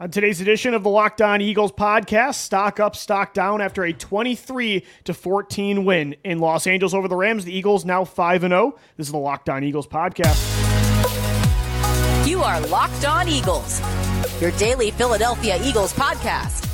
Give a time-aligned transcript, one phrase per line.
[0.00, 3.92] On today's edition of the Locked On Eagles podcast, stock up, stock down after a
[3.92, 7.44] 23 to 14 win in Los Angeles over the Rams.
[7.44, 8.78] The Eagles now 5 and 0.
[8.96, 10.38] This is the Locked On Eagles podcast.
[12.28, 13.80] You are Locked On Eagles,
[14.40, 16.64] your daily Philadelphia Eagles podcast.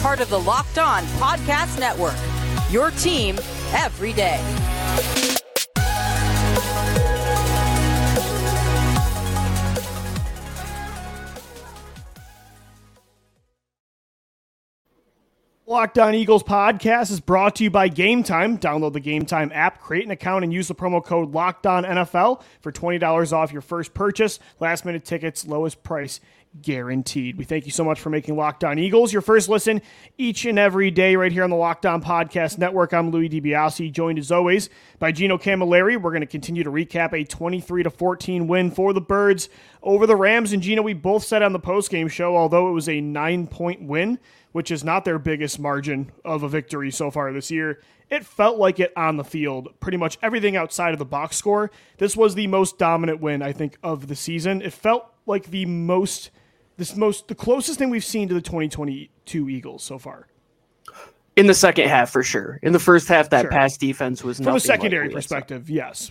[0.00, 2.16] Part of the Locked On Podcast Network.
[2.70, 3.36] Your team
[3.74, 4.40] every day.
[15.72, 18.58] Locked On Eagles podcast is brought to you by Game Time.
[18.58, 21.82] Download the Game Time app, create an account, and use the promo code Locked On
[21.82, 24.38] NFL for twenty dollars off your first purchase.
[24.60, 26.20] Last minute tickets, lowest price
[26.60, 27.38] guaranteed.
[27.38, 29.80] We thank you so much for making Locked On Eagles your first listen
[30.18, 32.92] each and every day right here on the Locked On Podcast Network.
[32.92, 34.68] I'm Louis DiBiase, joined as always
[34.98, 35.96] by Gino Camilleri.
[35.96, 39.48] We're going to continue to recap a 23 to 14 win for the Birds
[39.82, 40.52] over the Rams.
[40.52, 43.46] And Gino, we both said on the post game show, although it was a nine
[43.46, 44.18] point win
[44.52, 47.80] which is not their biggest margin of a victory so far this year.
[48.10, 49.68] It felt like it on the field.
[49.80, 51.70] Pretty much everything outside of the box score.
[51.98, 54.60] This was the most dominant win, I think, of the season.
[54.60, 56.30] It felt like the most,
[56.76, 60.26] this most, the closest thing we've seen to the 2022 Eagles so far.
[61.36, 62.58] In the second half, for sure.
[62.62, 63.50] In the first half, that Sure.
[63.50, 65.28] pass defense was From a secondary like we had seen.
[65.38, 66.10] perspective, yes.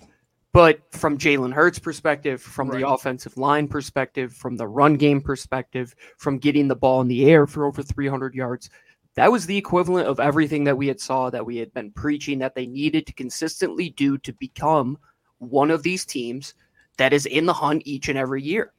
[0.54, 2.82] But from Jalen Hurts' perspective, from Right.
[2.82, 7.30] the offensive line perspective, from the run game perspective, from getting the ball in the
[7.30, 8.70] air for over 300 yards,
[9.16, 12.40] that was the equivalent of everything that we had saw that we had been preaching
[12.40, 14.98] that they needed to consistently do to become
[15.40, 16.54] one of these teams
[16.98, 18.74] that is in the hunt each and every year.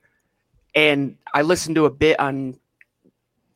[0.75, 2.59] And I listened to a bit on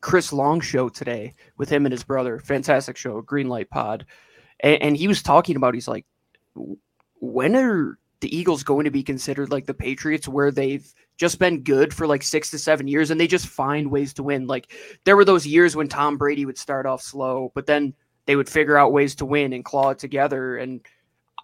[0.01, 2.39] Chris Long show today with him and his brother.
[2.39, 4.05] Fantastic show, Greenlight Pod.
[4.59, 6.05] And, and he was talking about, he's like,
[7.19, 11.61] when are the Eagles going to be considered like the Patriots, where they've just been
[11.63, 14.47] good for like six to seven years and they just find ways to win?
[14.47, 14.71] Like
[15.03, 17.93] there were those years when Tom Brady would start off slow, but then
[18.25, 20.57] they would figure out ways to win and claw it together.
[20.57, 20.81] And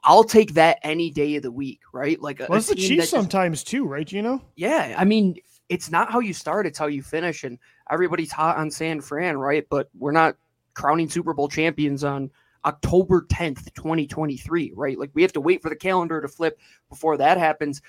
[0.03, 2.19] I'll take that any day of the week, right?
[2.21, 5.05] Like a, Well, a it's the Chiefs just- sometimes too, right, You know, yeah, I
[5.05, 5.37] mean,
[5.69, 7.43] it's not how you start, it's how you finish.
[7.43, 7.57] And
[7.89, 9.65] everybody's hot on San Fran, right?
[9.69, 10.35] But we're not
[10.73, 12.31] crowning Super Bowl champions on
[12.65, 14.97] October 10th, 2023, right?
[14.97, 16.59] Like we have to wait for the calendar to flip
[16.89, 17.81] before that happens.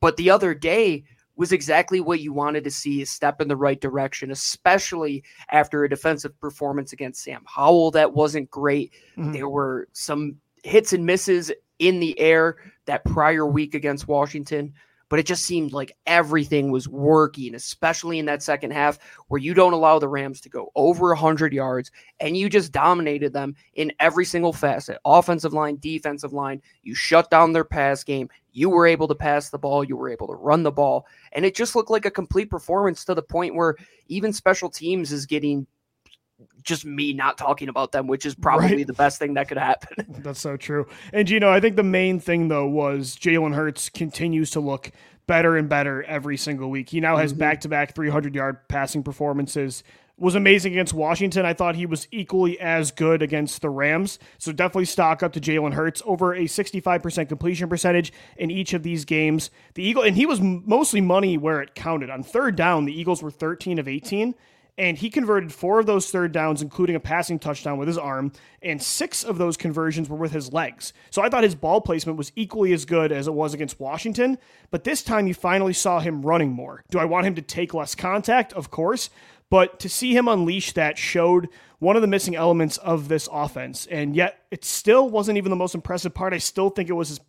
[0.00, 1.04] But the other day
[1.36, 5.82] was exactly what you wanted to see a step in the right direction, especially after
[5.82, 8.92] a defensive performance against Sam Howell that wasn't great.
[9.16, 9.32] Mhm.
[9.32, 14.72] There were some hits and misses in the air that prior week against Washington,
[15.08, 18.98] but it just seemed like everything was working, especially in that second half
[19.28, 23.32] where you don't allow the Rams to go over 100 yards and you just dominated
[23.32, 26.60] them in every single facet offensive line, defensive line.
[26.82, 28.28] You shut down their pass game.
[28.52, 31.44] You were able to pass the ball, you were able to run the ball, and
[31.44, 33.74] it just looked like a complete performance to the point where
[34.06, 35.66] even special teams is getting
[36.62, 38.86] just me not talking about them, which is probably Right.
[38.86, 40.04] the best thing that could happen.
[40.22, 40.86] That's so true.
[41.12, 44.90] And you know, I think the main thing though was Jalen Hurts continues to look
[45.26, 46.90] better and better every single week.
[46.90, 47.38] He now has Mhm.
[47.38, 49.82] back-to-back 300-yard passing performances.
[50.16, 51.44] Was amazing against Washington.
[51.44, 54.20] I thought he was equally as good against the Rams.
[54.38, 58.84] So definitely stock up to Jalen Hurts over a 65% completion percentage in each of
[58.84, 59.50] these games.
[59.74, 62.10] The Eagle and he was mostly money where it counted.
[62.10, 64.34] On third down, the Eagles were 13 of 18
[64.76, 68.32] and he converted four of those third downs, including a passing touchdown with his arm,
[68.62, 70.92] and six of those conversions were with his legs.
[71.10, 74.38] So I thought his ball placement was equally as good as it was against Washington,
[74.70, 76.82] but this time you finally saw him running more.
[76.90, 78.52] Do I want him to take less contact?
[78.52, 79.10] Of course.
[79.50, 81.48] But to see him unleash that showed
[81.78, 83.86] one of the missing elements of this offense.
[83.86, 86.32] And yet it still wasn't even the most impressive part.
[86.32, 87.20] I still think it was his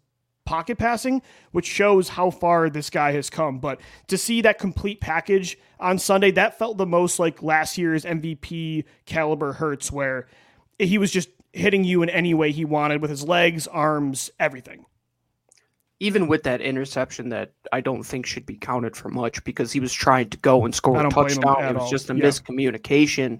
[0.46, 3.60] pocket passing, which shows how far this guy has come.
[3.60, 8.06] But to see that complete package on Sunday, that felt the most like last year's
[8.06, 10.28] MVP caliber Hurts, where
[10.80, 14.86] he was just hitting you in any way he wanted with his legs, arms, everything.
[16.02, 19.80] Even with that interception that I don't think should be counted for much because he
[19.80, 21.70] was trying to go and score a don't blame him touchdown.
[21.70, 21.90] It was all.
[21.90, 22.26] just a Yeah.
[22.26, 23.40] miscommunication.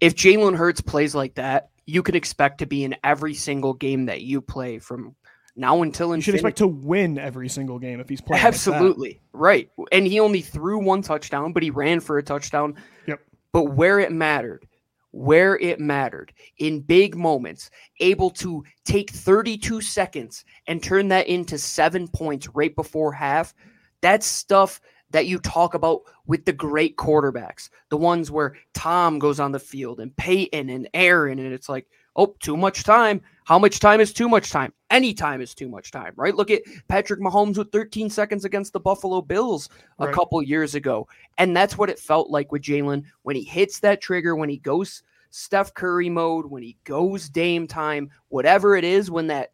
[0.00, 4.06] If Jalen Hurts plays like that, you can expect to be in every single game
[4.06, 5.16] that you play from
[5.56, 8.42] now until You should expect to win every single game if he's playing.
[8.42, 8.48] like.
[8.48, 9.20] Absolutely.
[9.32, 9.70] right.
[9.90, 12.76] And he only threw one touchdown, but he ran for a touchdown.
[13.06, 13.20] Yep.
[13.52, 14.66] But where it mattered,
[15.10, 17.70] where it mattered in big moments,
[18.00, 23.54] able to take 32 seconds and turn that into seven points right before half,
[24.00, 29.38] that's stuff that you talk about with the great quarterbacks, the ones where Tom goes
[29.38, 33.22] on the field and Peyton and Aaron, and it's like, Oh, too much time.
[33.44, 34.72] How much time is too much time?
[34.90, 36.34] Any time is too much time, right?
[36.34, 39.68] Look at Patrick Mahomes with 13 seconds against the Buffalo Bills
[39.98, 40.14] a Right.
[40.14, 41.08] couple years ago.
[41.38, 44.58] And that's what it felt like with Jalen when he hits that trigger, when he
[44.58, 49.52] goes Steph Curry mode, when he goes Dame time, whatever it is, when that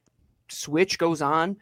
[0.49, 1.57] switch goes on,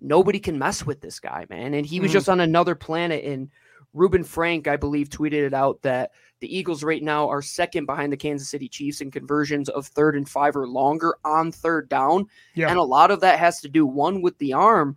[0.00, 1.72] nobody can mess with this guy, man.
[1.72, 2.14] And he was Mhm.
[2.14, 3.24] just on another planet.
[3.24, 3.48] And
[3.94, 8.12] Reuben Frank, I believe, tweeted it out that the Eagles right now are second behind
[8.12, 12.26] the Kansas City Chiefs in conversions of third and five or longer on third down.
[12.54, 12.68] Yeah.
[12.68, 14.96] And a lot of that has to do one with the arm,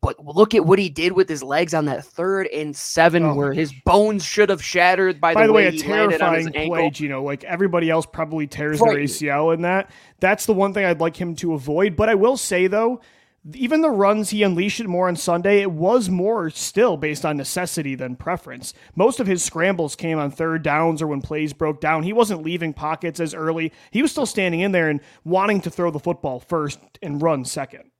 [0.00, 3.34] but look at what he did with his legs on that third and seven, Oh.
[3.34, 6.44] where his bones should have shattered by, By the way, a he landed on his
[6.46, 6.90] terrifying ankle.
[6.90, 9.90] play, you know, like everybody else probably tears their ACL in that.
[10.20, 11.96] That's the one thing I'd like him to avoid.
[11.96, 13.00] But I will say though,
[13.54, 17.94] even the runs he unleashed more on Sunday, it was more still based on necessity
[17.94, 18.74] than preference.
[18.94, 22.02] Most of his scrambles came on third downs or when plays broke down.
[22.02, 23.72] He wasn't leaving pockets as early.
[23.90, 27.44] He was still standing in there and wanting to throw the football first and run
[27.44, 27.90] second.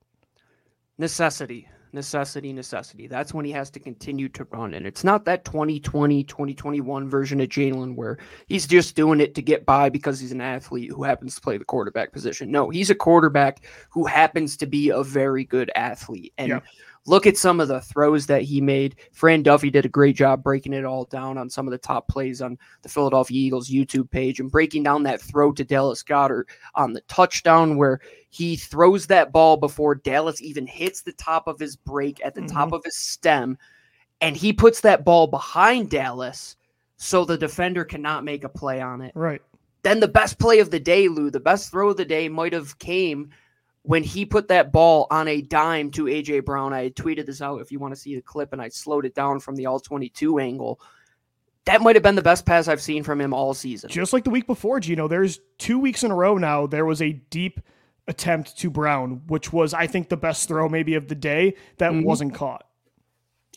[0.97, 3.07] necessity necessity necessity.
[3.07, 4.73] That's when he has to continue to run.
[4.73, 9.41] And it's not that 2020 2021 version of jalen where he's just doing it to
[9.41, 12.51] get by because he's an athlete who happens to play the quarterback position.
[12.51, 16.33] No he's a quarterback who happens to be a very good athlete.
[16.37, 16.59] And Yeah.
[17.09, 20.43] Look at some of the throws that he made fran duffy did a great job
[20.43, 24.09] breaking it all down on some of the top plays on the philadelphia eagles youtube
[24.11, 29.07] page and breaking down that throw to dallas goedert on the touchdown where he throws
[29.07, 32.75] that ball before Dallas even hits the top of his break at the top mm-hmm.
[32.75, 33.57] of his stem,
[34.21, 36.55] and he puts that ball behind Dallas
[36.97, 39.11] so the defender cannot make a play on it.
[39.15, 39.41] Right.
[39.81, 42.53] Then the best play of the day, Lou, the best throw of the day might
[42.53, 43.31] have came
[43.83, 46.73] when he put that ball on a dime to AJ Brown.
[46.73, 49.05] I had tweeted this out if you want to see the clip, and I slowed
[49.05, 50.79] it down from the all 22 angle.
[51.65, 53.89] That might have been the best pass I've seen from him all season.
[53.89, 56.65] Just like the week before, Gino, there's two weeks in a row now.
[56.67, 57.59] There was a deep
[58.07, 61.91] attempt to Brown, which was, I think, the best throw maybe of the day that
[61.91, 62.05] Mhm.
[62.05, 62.65] wasn't caught.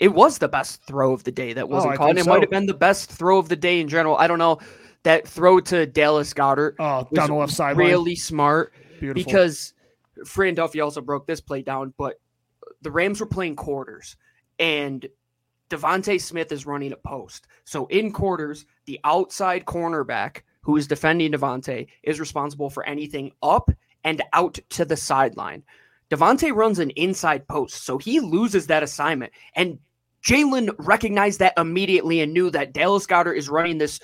[0.00, 2.10] It was the best throw of the day that wasn't Oh, caught.
[2.10, 4.16] and It might have been the best throw of the day in general.
[4.16, 4.58] I don't know.
[5.04, 7.86] That throw to Dallas Goedert Oh, down the left sideline.
[7.86, 9.24] really smart Beautiful.
[9.24, 9.72] because
[10.26, 12.20] Fran Duffy also broke this play down, but
[12.82, 14.16] the Rams were playing quarters
[14.58, 15.06] and
[15.70, 17.46] DeVonta Smith is running a post.
[17.64, 23.70] So in quarters, the outside cornerback who is defending DeVonta is responsible for anything up
[24.04, 25.62] and out to the sideline.
[26.10, 29.32] DeVonta runs an inside post, so he loses that assignment.
[29.54, 29.78] And
[30.22, 33.98] Jalen recognized that immediately and knew that Dallas Goedert is running this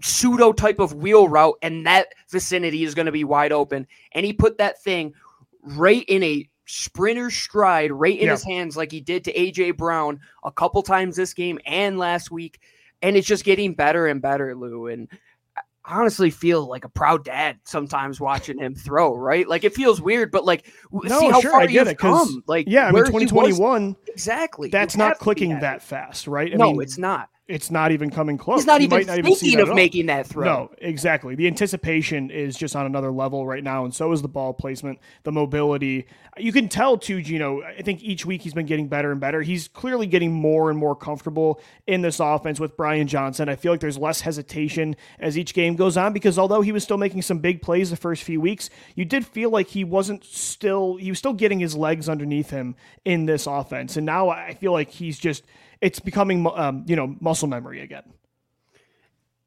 [0.00, 3.86] pseudo type of wheel route, and that vicinity is going to be wide open.
[4.12, 5.14] And he put that thing
[5.62, 8.32] right in a sprinter stride, right in Yeah.
[8.32, 12.30] his hands, like he did to AJ Brown a couple times this game and last
[12.30, 12.60] week.
[13.02, 14.86] And it's just getting better and better, Lou.
[14.86, 15.08] And
[15.56, 15.60] I
[15.96, 19.48] honestly feel like a proud dad sometimes watching him throw, right?
[19.48, 21.94] Like it feels weird, but like No, see how sure, far I he get has
[21.94, 22.44] it, come.
[22.46, 24.70] Like yeah, I mean, where was- 2021, exactly.
[24.70, 26.52] That's not clicking that fast, right?
[26.52, 27.28] I no, mean, it's not.
[27.52, 28.60] It's not even coming close.
[28.60, 30.44] He's not You even not thinking that of making that throw.
[30.44, 31.34] No, exactly.
[31.34, 34.98] The anticipation is just on another level right now, and so is the ball placement,
[35.24, 36.06] the mobility.
[36.38, 37.60] You can tell too, Gino.
[37.60, 39.42] I think each week he's been getting better and better.
[39.42, 43.50] He's clearly getting more and more comfortable in this offense with Brian Johnson.
[43.50, 46.82] I feel like there's less hesitation as each game goes on because although he was
[46.82, 50.24] still making some big plays the first few weeks, you did feel like he wasn't
[50.24, 54.54] still he was still getting his legs underneath him in this offense, and now I
[54.54, 55.44] feel like he's just
[55.82, 58.04] it's becoming um, you know muscle memory again.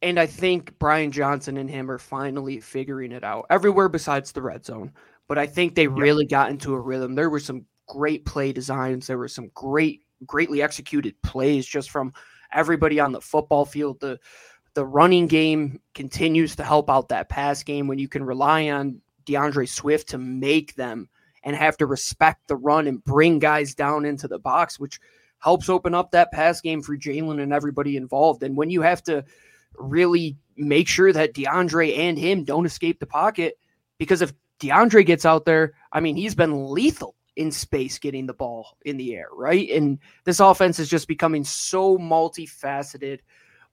[0.01, 4.41] And I think Brian Johnson and him are finally figuring it out everywhere besides the
[4.41, 4.91] red zone.
[5.27, 7.15] But I think they really got into a rhythm.
[7.15, 9.07] There were some great play designs.
[9.07, 12.13] There were some great, greatly executed plays just from
[12.53, 13.99] everybody on the football field.
[13.99, 14.19] The
[14.75, 19.01] the running game continues to help out that pass game when you can rely on
[19.23, 21.07] D'Andre Swift to make them
[21.43, 24.99] and have to respect the run and bring guys down into the box, which
[25.45, 28.41] helps open up that pass game for Jalen and everybody involved.
[28.41, 29.23] And when you have to
[29.75, 33.59] really make sure that D'Andre and him don't escape the pocket,
[33.99, 38.33] because if D'Andre gets out there, I mean, he's been lethal in space getting the
[38.33, 39.69] ball in the air, right?
[39.69, 43.19] And this offense is just becoming so multifaceted,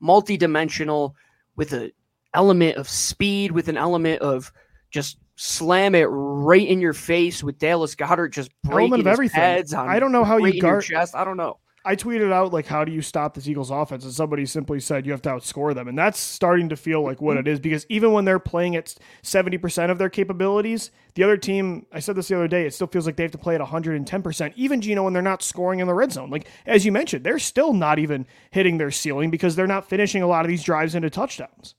[0.03, 1.15] multidimensional
[1.57, 1.91] with an
[2.35, 4.53] element of speed, with an element of
[4.91, 9.41] just slam it right in your face with Dallas Goedert just breaking of everything.
[9.41, 11.15] pads on I don't know how you guard- chest.
[11.17, 11.59] I don't know.
[11.85, 15.05] I tweeted out like, "How do you stop this Eagles offense?" And somebody simply said,
[15.05, 17.85] "You have to outscore them," and that's starting to feel like what it is because
[17.89, 21.87] even when they're playing at seventy percent of their capabilities, the other team.
[21.93, 22.67] I said this the other day.
[22.67, 24.55] It still feels like they have to play at one hundred and ten percent.
[24.57, 27.39] Even Gino when they're not scoring in the red zone, like as you mentioned, they're
[27.39, 30.95] still not even hitting their ceiling because they're not finishing a lot of these drives
[30.95, 31.75] into touchdowns.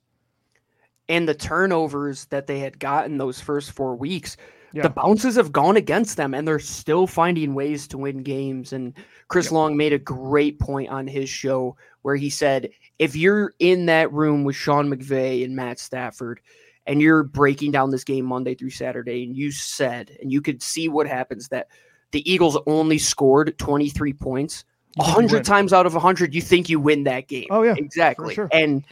[1.09, 4.37] and the turnovers that they had gotten those first four weeks,
[4.73, 4.83] Yeah.
[4.83, 8.73] the bounces have gone against them and they're still finding ways to win games.
[8.73, 8.93] And
[9.27, 13.85] Chris Long made a great point on his show where he said, if you're in
[13.85, 16.41] that room with Sean McVay and Matt Stafford
[16.87, 20.61] and you're breaking down this game Monday through Saturday, and you said, and you could
[20.61, 21.67] see what happens that
[22.11, 24.65] the Eagles only scored 23 points.
[24.97, 25.25] You think you win.
[25.25, 27.47] 100 times out of 100, you think you win that game.
[27.51, 28.33] Oh, yeah, Exactly.
[28.35, 28.49] sure.
[28.51, 28.83] And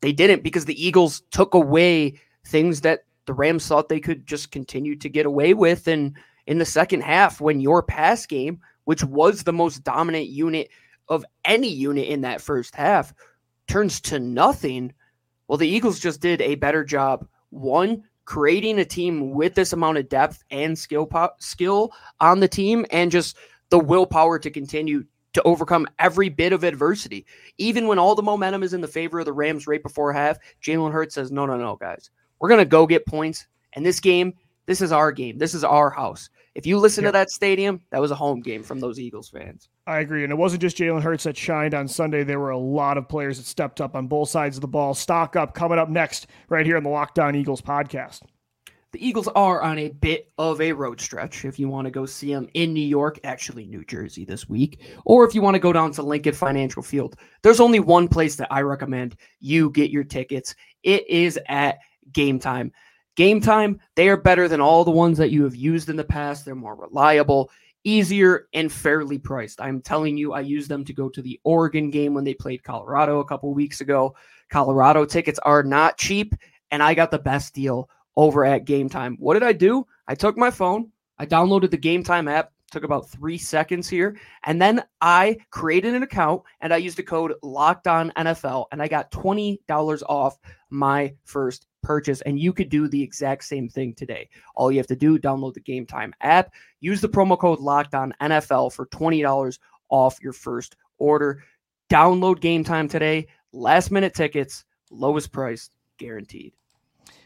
[0.00, 4.50] they didn't because the Eagles took away things that the Rams thought they could just
[4.50, 5.86] continue to get away with.
[5.86, 6.16] And
[6.48, 10.68] in the second half, when your pass game, which was the most dominant unit
[11.08, 13.14] of any unit in that first half,
[13.68, 14.92] turns to nothing,
[15.46, 17.24] well, the Eagles just did a better job.
[17.50, 22.48] One, creating a team with this amount of depth and skill po- skill on the
[22.48, 23.36] team, and just
[23.68, 27.26] the willpower to continue to overcome every bit of adversity.
[27.58, 30.36] Even when all the momentum is in the favor of the Rams right before half,
[30.60, 32.10] Jalen Hurts says, No, no, no, guys.
[32.40, 33.46] We're going to go get points.
[33.74, 34.34] And this game,
[34.66, 35.38] this is our game.
[35.38, 36.30] This is our house.
[36.56, 37.12] If you listen Yep.
[37.12, 39.68] to that stadium, that was a home game from those Eagles fans.
[39.86, 40.24] I agree.
[40.24, 42.24] And it wasn't just Jalen Hurts that shined on Sunday.
[42.24, 44.94] There were a lot of players that stepped up on both sides of the ball.
[44.94, 48.22] Stock up coming up next, right here on the Locked On Eagles podcast.
[48.92, 52.04] The Eagles are on a bit of a road stretch if you want to go
[52.04, 55.60] see them in New York, actually New Jersey this week, or if you want to
[55.60, 57.14] go down to Lincoln Financial Field.
[57.42, 60.56] There's only one place that I recommend you get your tickets.
[60.82, 61.78] It is at
[62.12, 62.72] Game Time.
[63.16, 66.04] Game Time, they are better than all the ones that you have used in the
[66.04, 66.44] past.
[66.44, 67.50] They're more reliable,
[67.84, 69.60] easier, and fairly priced.
[69.60, 72.62] I'm telling you, I used them to go to the Oregon game when they played
[72.62, 74.14] Colorado a couple weeks ago.
[74.48, 76.34] Colorado tickets are not cheap,
[76.70, 79.16] and I got the best deal over at Game Time.
[79.18, 79.86] What did I do?
[80.06, 84.16] I took my phone, I downloaded the Game Time app, took about three seconds here,
[84.44, 88.80] and then I created an account and I used the code Locked On NFL, and
[88.82, 90.38] I got twenty dollars off
[90.70, 92.20] my first purchase.
[92.22, 94.28] And you could do the exact same thing today.
[94.54, 97.94] All you have to do download the Game Time app, use the promo code Locked
[97.94, 99.58] On NFL for twenty dollars
[99.88, 101.42] off your first order.
[101.90, 103.26] Download Game Time today.
[103.52, 106.52] Last minute tickets, lowest price guaranteed.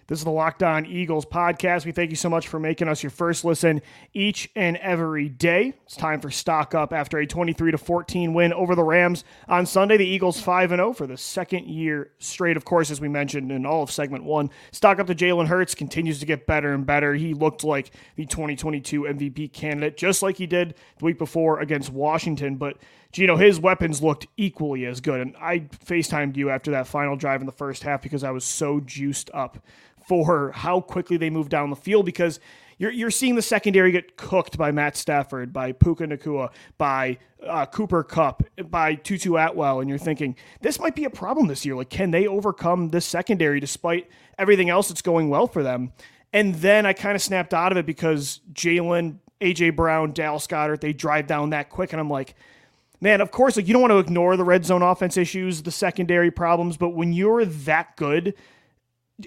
[0.06, 1.86] This is the Locked On Eagles podcast.
[1.86, 3.80] We thank you so much for making us your first listen
[4.12, 5.72] each and every day.
[5.86, 9.64] It's time for stock up after a 23 to 14 win over the Rams on
[9.64, 9.96] Sunday.
[9.96, 12.58] The Eagles 5 and 0 for the second year straight.
[12.58, 15.74] Of course, as we mentioned in all of segment 1, stock up to Jalen Hurts
[15.74, 17.14] continues to get better and better.
[17.14, 21.90] He looked like the 2022 MVP candidate just like he did the week before against
[21.90, 22.76] Washington, but
[23.14, 25.20] Gino, his weapons looked equally as good.
[25.20, 28.44] And I FaceTimed you after that final drive in the first half because I was
[28.44, 29.64] so juiced up
[30.08, 32.40] for how quickly they moved down the field because
[32.76, 37.66] you're, you're seeing the secondary get cooked by Matt Stafford, by Puka Nacua, by uh,
[37.66, 41.76] Cooper Kupp, by Tutu Atwell, and you're thinking this might be a problem this year.
[41.76, 45.92] Like, can they overcome this secondary despite everything else that's going well for them?
[46.32, 50.80] And then I kind of snapped out of it because Jalen, AJ Brown, Dallas Goedert,
[50.80, 52.34] they drive down that quick, and I'm like,
[53.00, 55.70] man, of course, like you don't want to ignore the red zone offense issues, the
[55.70, 58.34] secondary problems, but when you're that good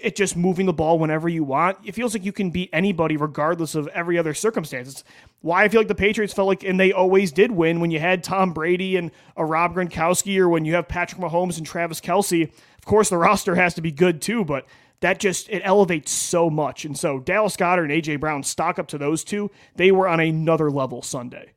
[0.04, 1.78] at just moving the ball whenever you want.
[1.84, 4.88] It feels like you can beat anybody regardless of every other circumstance.
[4.88, 5.04] It's
[5.40, 7.98] why I feel like the Patriots felt like, and they always did win when you
[7.98, 12.00] had Tom Brady and a Rob Gronkowski, or when you have Patrick Mahomes and Travis
[12.00, 12.50] Kelce.
[12.78, 14.66] Of course, the roster has to be good too, but
[15.00, 16.84] that just it elevates so much.
[16.84, 19.50] And so Dallas Goedert and AJ Brown stock up to those two.
[19.76, 21.52] They were on another level Sunday.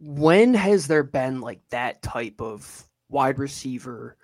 [0.00, 4.16] When has there been like that type of wide receiver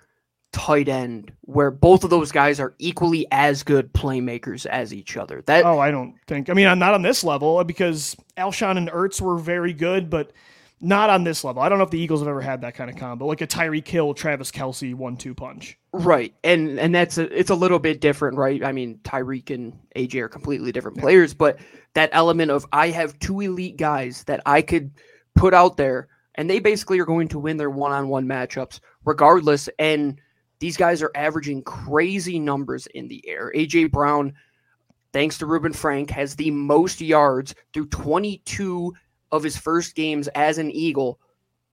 [0.53, 5.43] tight end where both of those guys are equally as good playmakers as each other
[5.45, 6.49] that Oh, I don't think.
[6.49, 10.09] I mean, I'm not on this level uh, because Alshon and Ertz were very good,
[10.09, 10.31] but
[10.79, 11.61] not on this level.
[11.61, 13.47] I don't know if the Eagles have ever had that kind of combo, like a
[13.47, 15.77] Tyreek Hill, Travis Kelce one-two punch.
[15.93, 19.73] right and and that's a, it's a little bit different right i mean tyreek and
[19.95, 21.57] aj are completely different players but
[21.93, 24.91] that element of i have two elite guys that i could
[25.37, 30.19] put out there and they basically are going to win their one-on-one matchups regardless and
[30.59, 34.33] these guys are averaging crazy numbers in the air aj brown
[35.13, 38.93] thanks to Reuben Frank, has the most yards through 22
[39.31, 41.19] of his first games as an Eagle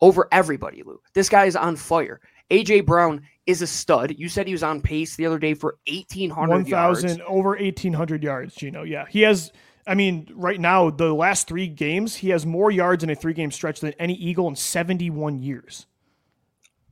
[0.00, 1.00] over everybody, Lou.
[1.14, 2.20] This guy is on fire.
[2.50, 4.14] AJ Brown is a stud.
[4.16, 7.02] You said he was on pace the other day for 1,800 yards.
[7.02, 8.82] 1,000 over 1,800 yards, Gino.
[8.82, 9.52] Yeah, he has.
[9.86, 13.50] I mean, right now, the last three games, he has more yards in a three-game
[13.50, 15.86] stretch than any Eagle in 71 years.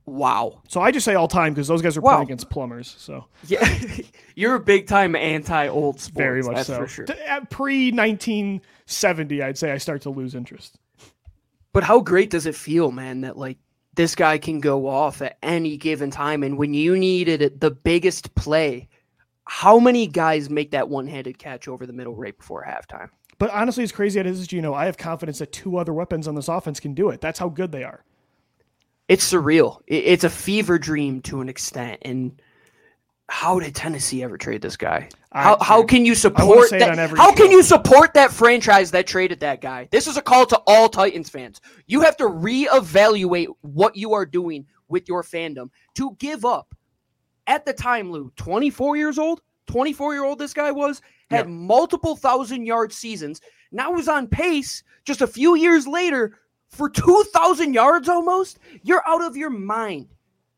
[0.05, 0.61] Wow.
[0.67, 2.11] So I just say all time because those guys are Wow.
[2.15, 2.93] playing against plumbers.
[2.99, 3.65] So Yeah,
[4.35, 6.17] you're a big time anti old sports.
[6.17, 6.77] very much that's so.
[6.77, 7.05] for sure.
[7.29, 10.77] Uh, Pre 1970, I'd say I start to lose interest.
[11.71, 13.57] But how great does it feel, man, that like
[13.95, 17.71] this guy can go off at any given time, and when you needed it, the
[17.71, 18.89] biggest play
[19.45, 23.09] how many guys make that one-handed catch over the middle right before halftime?
[23.39, 25.93] But honestly, as crazy as it is, you know, I have confidence that two other
[25.93, 27.19] weapons on this offense can do it.
[27.19, 28.03] That's how good they are.
[29.09, 29.81] It's surreal.
[29.87, 31.99] It's a fever dream to an extent.
[32.03, 32.41] And
[33.27, 35.09] how did Tennessee ever trade this guy?
[35.33, 36.97] How, how can you support that?
[36.97, 37.35] How show.
[37.35, 39.89] can you support that franchise that traded that guy?
[39.91, 41.59] This is a call to all Titans fans.
[41.87, 46.73] You have to reevaluate what you are doing with your fandom to give up.
[47.47, 51.53] At the time, Lou, 24 years old, 24 year old this guy was, had yeah.
[51.53, 53.41] multiple thousand yard seasons.
[53.71, 58.59] Now was on pace just a few years later for 2,000 yards almost.
[58.83, 60.07] You're out of your mind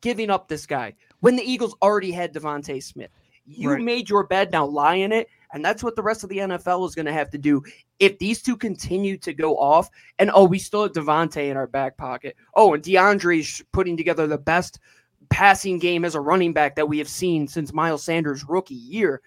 [0.02, 3.10] giving up this guy when the Eagles already had DeVonta Smith.
[3.48, 3.82] You right.
[3.82, 5.28] made your bed, now lie in it.
[5.54, 7.64] And that's what the rest of the NFL is going to have to do.
[8.00, 9.90] If these two continue to go off,
[10.20, 12.36] and oh, we still have DeVonta in our back pocket.
[12.56, 14.80] Oh, and D'Andre's putting together the best
[15.30, 19.22] passing game as a running back that we have seen since Miles Sanders' rookie year.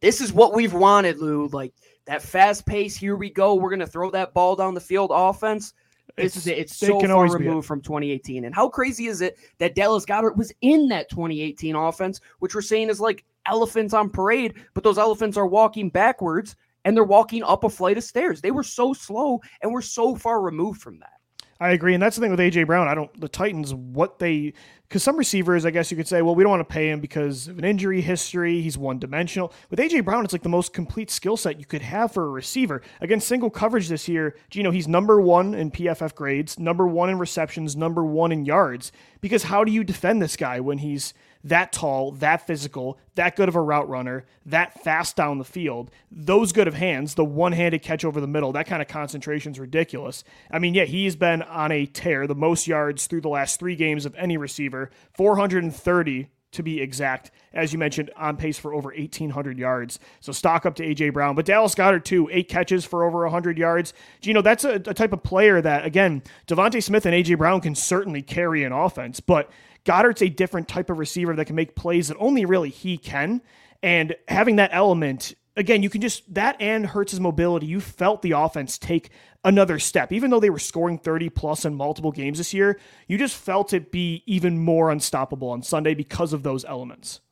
[0.00, 1.48] This is what we've wanted, Lou.
[1.48, 1.74] Like
[2.06, 3.54] that fast pace, here we go.
[3.54, 5.74] We're going to throw that ball down the field offense.
[6.16, 6.58] This it's, is it.
[6.58, 8.44] It's so far removed from 2018.
[8.44, 12.62] And how crazy is it that Dallas Goedert was in that 2018 offense, which we're
[12.62, 17.42] saying is like elephants on parade, but those elephants are walking backwards and they're walking
[17.42, 18.40] up a flight of stairs.
[18.40, 21.17] They were so slow and we're so far removed from that.
[21.60, 22.86] I agree, and that's the thing with AJ Brown.
[22.86, 24.52] I don't the Titans what they
[24.88, 27.00] because some receivers, I guess you could say, well, we don't want to pay him
[27.00, 28.62] because of an injury history.
[28.62, 29.52] He's one dimensional.
[29.68, 32.30] With AJ Brown, it's like the most complete skill set you could have for a
[32.30, 32.80] receiver.
[33.02, 37.18] Against single coverage this year, Gino, he's number one in PFF grades, number one in
[37.18, 38.92] receptions, number one in yards.
[39.20, 41.12] Because how do you defend this guy when he's
[41.48, 45.90] that tall, that physical, that good of a route runner, that fast down the field,
[46.10, 49.52] those good of hands, the one handed catch over the middle, that kind of concentration
[49.52, 50.24] is ridiculous.
[50.50, 53.76] I mean, yeah, he's been on a tear, the most yards through the last three
[53.76, 58.88] games of any receiver, 430 to be exact, as you mentioned, on pace for over
[58.90, 59.98] 1,800 yards.
[60.20, 61.10] So stock up to A.J.
[61.10, 61.34] Brown.
[61.34, 63.92] But Dallas Goedert, too, eight catches for over 100 yards.
[64.20, 67.34] Gino, that's a, a type of player that, again, DeVonta Smith and A.J.
[67.34, 69.50] Brown can certainly carry an offense, but
[69.88, 73.40] Goedert's a different type of receiver that can make plays that only really he can.
[73.82, 78.32] And having that element, again, you can just, that and Hurts' mobility, you felt the
[78.32, 79.08] offense take
[79.44, 80.12] another step.
[80.12, 83.72] Even though they were scoring 30 plus in multiple games this year, you just felt
[83.72, 87.22] it be even more unstoppable on Sunday because of those elements.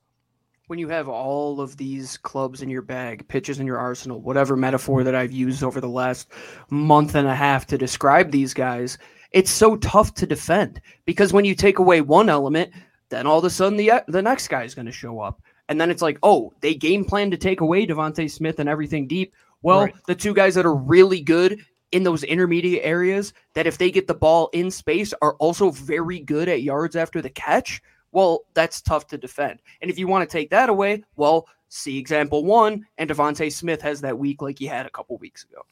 [0.67, 4.57] When you have all of these clubs in your bag, pitches in your arsenal, whatever
[4.57, 6.27] metaphor that I've used over the last
[6.71, 8.97] month and a half to describe these guys,
[9.37, 12.73] it's so tough to defend because when you take away one element,
[13.11, 15.43] then all of a sudden the the next guy is going to show up.
[15.69, 19.07] And then it's like, oh, they game plan to take away DeVonta Smith and everything
[19.07, 19.35] deep.
[19.61, 19.95] Well, right.
[20.07, 21.61] the two guys that are really good
[21.93, 26.21] in those intermediate areas that if they get the ball in space are also very
[26.21, 27.83] good at yards after the catch.
[28.13, 29.61] Well, that's tough to defend.
[29.83, 33.83] And if you want to take that away, well, see example one, and DeVonta Smith
[33.83, 35.67] has that week like he had a couple weeks ago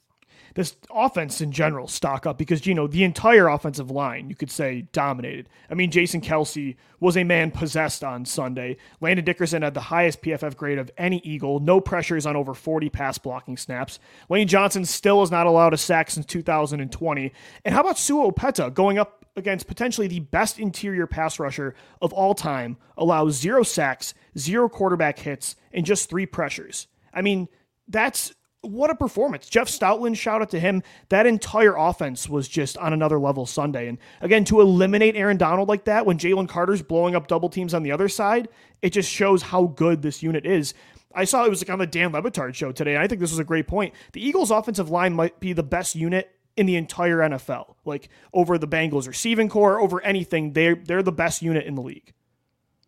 [0.55, 4.51] this offense in general stock up because you know the entire offensive line you could
[4.51, 5.49] say dominated.
[5.71, 8.77] I mean Jason Kelce was a man possessed on Sunday.
[9.01, 11.61] Landon Dickerson had the highest PFF grade of any Eagle.
[11.61, 13.99] No pressures on over 40 pass blocking snaps.
[14.29, 17.33] Lane Johnson still is not allowed a sack since 2020.
[17.64, 22.12] And how about Sua Opeta going up against potentially the best interior pass rusher of
[22.12, 26.87] all time, allows zero sacks, zero quarterback hits, and just three pressures.
[27.12, 27.49] I mean,
[27.88, 28.33] that's
[28.64, 29.48] what a performance.
[29.48, 30.83] Jeff Stoutland, shout out to him.
[31.09, 33.88] That entire offense was just on another level Sunday.
[33.88, 37.74] And again, to eliminate Aaron Donald like that when Jalen Carter's blowing up double teams
[37.74, 38.48] on the other side,
[38.83, 40.74] it just shows how good this unit is.
[41.14, 43.20] I saw it was like on the Dan Le Batard show today, and I think
[43.20, 43.94] this was a great point.
[44.12, 48.59] The Eagles' offensive line might be the best unit in the entire NFL, like over
[48.59, 50.53] the Bengals receiving core, over anything.
[50.53, 52.12] They're they're the best unit in the league.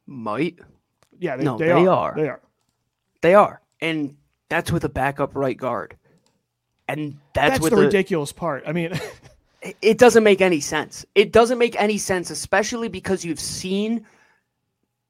[0.07, 0.59] Might.
[1.19, 1.89] Yeah, they, no, they, they are.
[1.89, 2.15] are.
[2.17, 2.41] They are.
[3.23, 3.61] They are.
[3.81, 4.17] And
[4.49, 5.97] that's with a backup right guard.
[6.89, 8.63] And that's, that's the ridiculous part.
[8.67, 8.93] I mean,
[9.83, 11.05] it doesn't make any sense.
[11.15, 14.07] It doesn't make any sense, especially because you've seen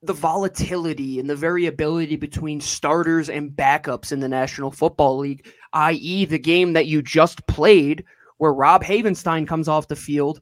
[0.02, 6.24] the volatility and the variability between starters and backups in the National Football League, i.e.,
[6.24, 8.04] the game that you just played,
[8.38, 10.40] where Rob Havenstein comes off the field,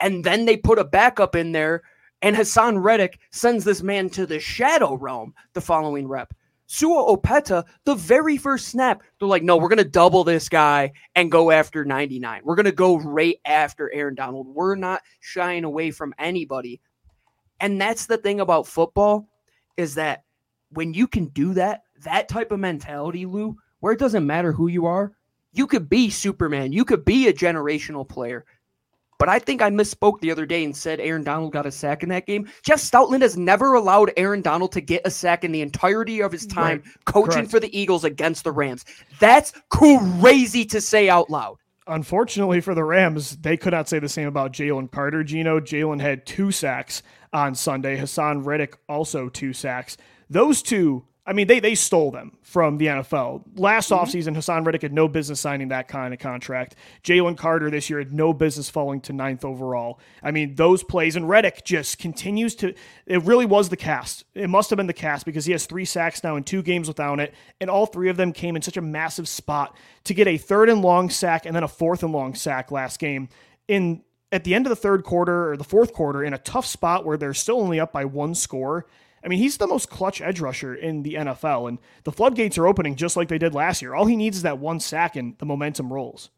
[0.00, 1.82] and then they put a backup in there,
[2.22, 6.34] and Haason Reddick sends this man to the shadow realm the following rep.
[6.70, 10.92] Sua Opeta, the very first snap, they're like, no, we're going to double this guy
[11.14, 12.42] and go after 99.
[12.44, 14.46] We're going to go right after Aaron Donald.
[14.46, 16.82] We're not shying away from anybody.
[17.58, 19.30] And that's the thing about football
[19.78, 20.24] is that
[20.68, 24.68] when you can do that, that type of mentality, Lou, where it doesn't matter who
[24.68, 25.12] you are,
[25.54, 28.44] you could be Superman, you could be a generational player.
[29.18, 32.02] But I think I misspoke the other day and said Aaron Donald got a sack
[32.02, 32.48] in that game.
[32.64, 36.30] Jeff Stoutland has never allowed Aaron Donald to get a sack in the entirety of
[36.30, 37.04] his time right.
[37.04, 37.50] coaching Correct.
[37.50, 38.84] for the Eagles against the Rams.
[39.18, 41.56] That's crazy to say out loud.
[41.88, 45.24] Unfortunately for the Rams, they could not say the same about Jalen Carter.
[45.24, 47.02] Gino, Jalen had two sacks
[47.32, 47.98] on Sunday.
[47.98, 49.96] Haason Reddick also two sacks.
[50.30, 53.42] Those two I mean, they they stole them from the NFL.
[53.56, 54.02] Last mm-hmm.
[54.02, 56.74] offseason, Haason Reddick had no business signing that kind of contract.
[57.04, 60.00] Jalen Carter this year had no business falling to ninth overall.
[60.22, 62.72] I mean, those plays, and Reddick just continues to.
[63.04, 64.24] It really was the cast.
[64.34, 66.88] It must have been the cast because he has three sacks now in two games
[66.88, 70.26] without it, and all three of them came in such a massive spot to get
[70.26, 73.28] a third and long sack and then a fourth and long sack last game.
[73.68, 76.64] In at the end of the third quarter or the fourth quarter, in a tough
[76.64, 78.86] spot where they're still only up by one score
[79.24, 82.66] I mean, he's the most clutch edge rusher in the NFL, and the floodgates are
[82.66, 83.94] opening just like they did last year.
[83.94, 86.30] All he needs is that one sack, and the momentum rolls.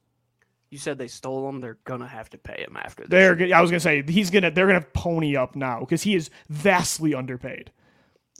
[0.70, 1.60] You said they stole him.
[1.60, 3.02] They're gonna have to pay him after.
[3.02, 3.10] This.
[3.10, 3.54] They're.
[3.54, 4.50] I was gonna say he's gonna.
[4.50, 7.72] They're gonna pony up now because he is vastly underpaid.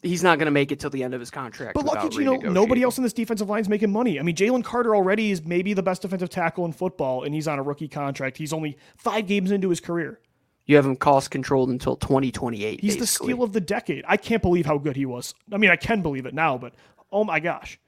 [0.03, 1.75] He's not going to make it till the end of his contract.
[1.75, 4.19] But at you know nobody else in this defensive line is making money.
[4.19, 7.47] I mean, Jalen Carter already is maybe the best defensive tackle in football, and he's
[7.47, 8.39] on a rookie contract.
[8.39, 10.19] He's only five games into his career.
[10.71, 12.81] You have him cost controlled until 2028.
[12.81, 13.01] He's basically.
[13.01, 14.05] the steal of the decade.
[14.07, 15.35] I can't believe how good he was.
[15.53, 16.75] I mean, I can believe it now, but
[17.11, 17.81] oh my gosh.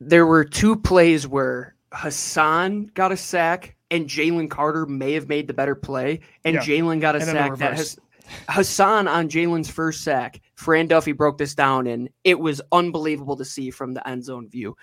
[0.00, 5.48] There were two plays where Haason got a sack and Jalen Carter may have made
[5.48, 6.62] the better play, and yeah.
[6.62, 7.98] Jalen got a sack that has
[8.48, 10.40] Haason on Jalen's first sack.
[10.54, 14.48] Fran Duffy broke this down, and it was unbelievable to see from the end zone
[14.48, 14.78] view.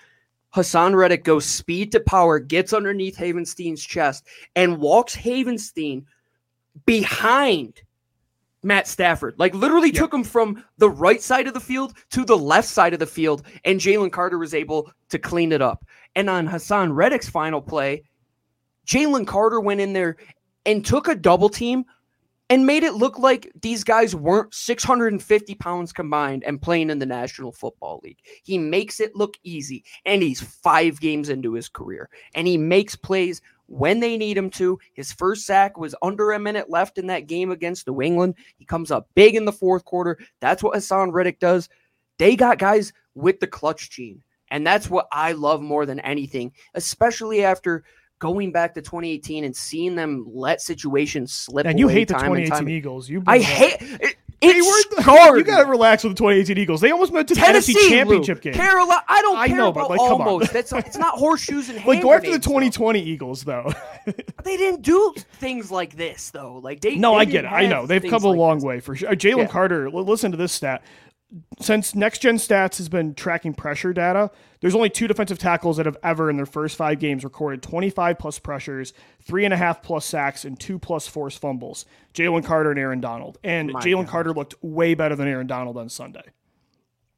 [0.53, 6.05] Haason Reddick goes speed to power, gets underneath Havenstein's chest, and walks Havenstein
[6.85, 7.81] behind
[8.63, 9.35] Matt Stafford.
[9.37, 9.95] Like literally yep.
[9.95, 13.05] took him from the right side of the field to the left side of the
[13.05, 15.85] field, and Jalen Carter was able to clean it up.
[16.15, 18.03] And on Haason Reddick's final play,
[18.87, 20.17] Jalen Carter went in there
[20.65, 21.85] and took a double team
[22.49, 27.05] and made it look like these guys weren't 650 pounds combined and playing in the
[27.05, 28.19] National Football League.
[28.43, 32.95] He makes it look easy, and he's five games into his career, and he makes
[32.95, 34.79] plays when they need him to.
[34.93, 38.35] His first sack was under a minute left in that game against New England.
[38.57, 40.17] He comes up big in the fourth quarter.
[40.39, 41.69] That's what Haason Reddick does.
[42.17, 44.21] They got guys with the clutch gene.
[44.51, 47.83] And that's what I love more than anything, especially after
[48.19, 51.65] going back to 2018 and seeing them let situations slip.
[51.65, 53.09] And you hate the 2018 Eagles.
[53.09, 54.15] You I hate it.
[54.47, 55.37] It's scarred.
[55.37, 56.81] You got to relax with the 2018 Eagles.
[56.81, 58.53] They almost went to the Tennessee, NFC Championship game.
[58.53, 60.53] Carolina, I don't I care know, about but like, almost.
[60.53, 63.05] That's it's not horseshoes and like go after the 2020 though.
[63.05, 63.73] Eagles though.
[64.43, 66.59] they didn't do things like this though.
[66.63, 66.95] Like they.
[66.95, 67.51] No, they I get it.
[67.51, 69.09] I know they've come a long way for sure.
[69.09, 69.47] Uh, Jalen yeah.
[69.47, 69.89] Carter.
[69.89, 70.83] Listen to this stat
[71.59, 75.85] since Next Gen Stats has been tracking pressure data, there's only two defensive tackles that
[75.85, 79.81] have ever, in their first five games, recorded 25 plus pressures, three and a half
[79.81, 81.85] plus sacks, and two plus forced fumbles.
[82.13, 83.37] Jalen Carter and Aaron Donald.
[83.43, 86.23] And Jalen Carter looked way better than Aaron Donald on Sunday.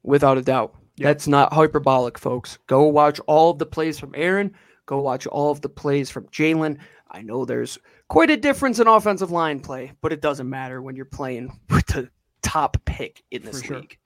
[0.02, 0.74] Without a doubt.
[0.96, 1.04] Yep.
[1.04, 2.58] That's not hyperbolic, folks.
[2.66, 4.54] Go watch all of the plays from Aaron.
[4.86, 6.78] Go watch all of the plays from Jalen.
[7.10, 10.96] I know there's quite a difference in offensive line play, but it doesn't matter when
[10.96, 12.10] you're playing with the
[12.42, 13.80] top pick in this sure.
[13.80, 13.98] league.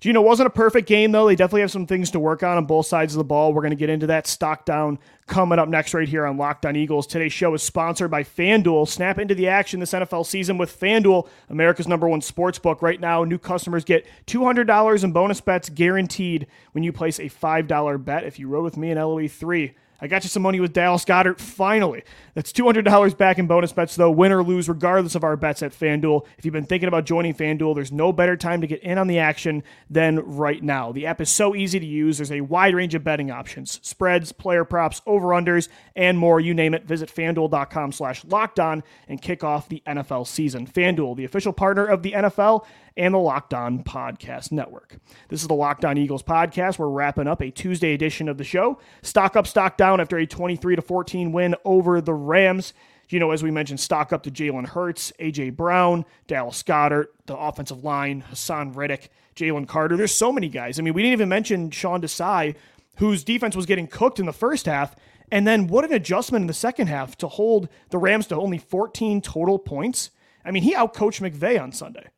[0.00, 1.26] Gino wasn't a perfect game though.
[1.26, 3.52] They definitely have some things to work on on both sides of the ball.
[3.52, 6.66] We're going to get into that stock down coming up next right here on Locked
[6.66, 7.06] On Eagles.
[7.06, 8.88] Today's show is sponsored by FanDuel.
[8.88, 12.82] Snap into the action this NFL season with FanDuel, America's number one sports book.
[12.82, 18.04] Right now, new customers get $200 in bonus bets guaranteed when you place a $5
[18.04, 18.24] bet.
[18.24, 21.04] If you rode with me in LOE 3, I got you some money with Dallas
[21.04, 21.40] Goedert.
[21.40, 22.02] Finally.
[22.34, 25.72] That's $200 back in bonus bets, though, win or lose, regardless of our bets at
[25.72, 26.26] FanDuel.
[26.36, 29.06] If you've been thinking about joining FanDuel, there's no better time to get in on
[29.06, 30.92] the action than right now.
[30.92, 32.18] The app is so easy to use.
[32.18, 36.38] There's a wide range of betting options spreads, player props, over unders, and more.
[36.38, 36.84] You name it.
[36.84, 40.66] Visit fanduel.com slash locked on and kick off the NFL season.
[40.66, 44.96] FanDuel, the official partner of the NFL and the Locked On Podcast Network.
[45.28, 46.78] This is the Locked On Eagles podcast.
[46.78, 48.78] We're wrapping up a Tuesday edition of the show.
[49.02, 52.72] Stock up, stock down after a 23 to 14 win over the Rams.
[53.08, 57.36] You know, as we mentioned, stock up to Jalen Hurts, AJ Brown, Dallas Goedert, the
[57.36, 59.96] offensive line, Haason Reddick, Jalen Carter.
[59.96, 60.78] There's so many guys.
[60.78, 62.56] I mean, we didn't even mention Sean Desai,
[62.96, 64.96] whose defense was getting cooked in the first half.
[65.30, 68.58] And then what an adjustment in the second half to hold the Rams to only
[68.58, 70.10] 14 total points.
[70.44, 72.08] I mean, he outcoached McVay on Sunday.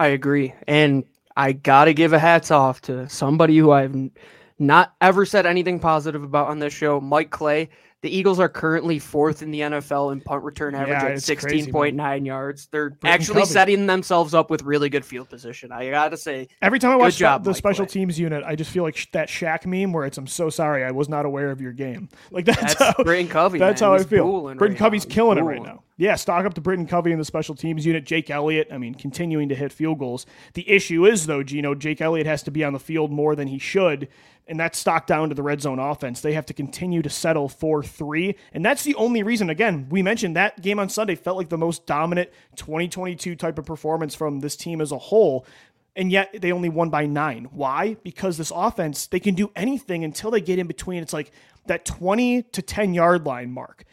[0.00, 0.54] I agree.
[0.66, 1.04] And
[1.36, 3.94] I got to give a hats off to somebody who I've
[4.58, 7.68] not ever said anything positive about on this show, Mike Clay.
[8.02, 11.24] The Eagles are currently fourth in the NFL in punt return average Yeah, at it's
[11.26, 12.66] sixteen point nine yards.
[12.72, 13.52] They're Britton actually Covey.
[13.52, 15.70] setting themselves up with really good field position.
[15.70, 18.70] I gotta say, Every time I watch job, the Mike special teams unit, I just
[18.70, 21.50] feel like sh- that Shaq meme where it's "I'm so sorry, I was not aware
[21.50, 23.90] of your game." Like that's, That's how Britton Covey, That's man.
[23.90, 24.42] how I feel.
[24.54, 25.08] Britton right Covey's now.
[25.08, 25.82] He's killing it right now.
[25.96, 28.04] Yeah, stock up to Britton Covey in the special teams unit.
[28.06, 30.24] Jake Elliott, I mean, continuing to hit field goals.
[30.54, 33.48] The issue is though, Gino, Jake Elliott has to be on the field more than
[33.48, 34.08] he should,
[34.46, 36.20] and that's stock down to the red zone offense.
[36.20, 39.50] They have to continue to settle for three, and that's the only reason.
[39.50, 43.66] Again, we mentioned that game on Sunday felt like the most dominant 2022 type of
[43.66, 45.46] performance from this team as a whole.
[45.96, 47.48] And yet they only won by nine.
[47.52, 47.96] Why?
[48.04, 51.02] Because this offense, they can do anything until they get in between.
[51.02, 51.32] It's like
[51.66, 53.84] that 20 to 10 yard line mark.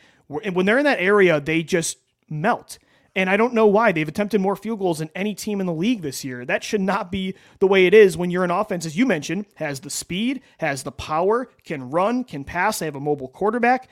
[0.44, 1.98] And when they're in that area, they just
[2.30, 2.78] melt.
[3.18, 3.92] And I don't know why.
[3.92, 6.46] They've attempted more field goals than any team in the league this year.
[6.46, 9.48] That should not be the way it is when you're an offense, as you mentioned,
[9.56, 12.78] has the speed, has the power, can run, can pass.
[12.78, 13.90] They have a mobile quarterback.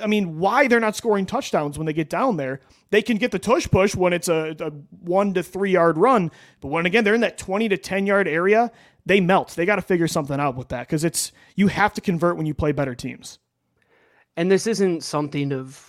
[0.00, 2.60] I mean, why they're not scoring touchdowns when they get down there?
[2.90, 6.30] They can get the tush push when it's a, a one to three yard run,
[6.60, 8.70] but when again they're in that twenty to ten yard area,
[9.04, 9.50] they melt.
[9.56, 12.46] They got to figure something out with that because it's you have to convert when
[12.46, 13.40] you play better teams.
[14.36, 15.84] And this isn't something of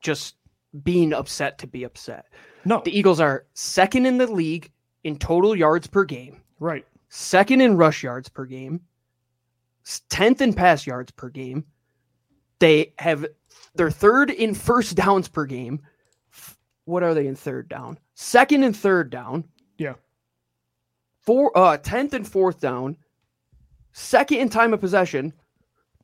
[0.00, 0.34] just
[0.82, 2.26] being upset to be upset.
[2.64, 4.70] No, The Eagles are second in the league
[5.04, 6.84] in total yards per game, right?
[7.08, 8.80] second in rush yards per game,
[10.10, 11.64] 10th in pass yards per game.
[12.58, 13.24] They have
[13.74, 15.80] they're third in first downs per game.
[16.84, 17.98] What are they in third down?
[18.14, 19.44] Second and third down.
[19.78, 19.94] Yeah,
[21.22, 22.96] Four uh 10th and fourth down.
[23.92, 25.32] Second in time of possession.